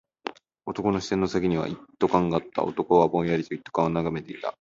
[0.65, 2.63] 男の視線の先には一斗缶があった。
[2.63, 4.49] 男はぼんやりと一斗缶を眺めていた。